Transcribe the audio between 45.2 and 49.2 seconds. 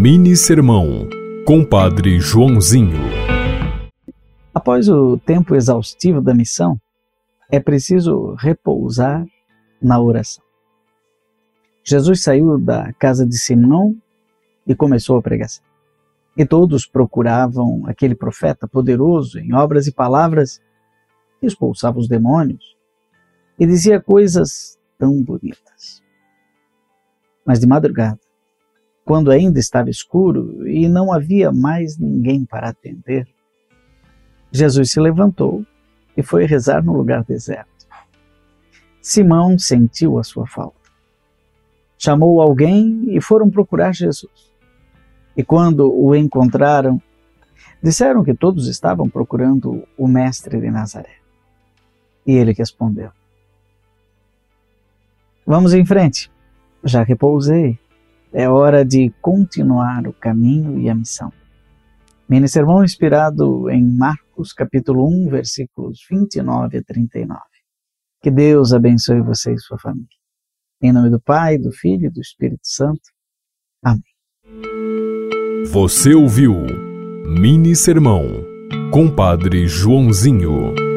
E quando o encontraram, disseram que todos estavam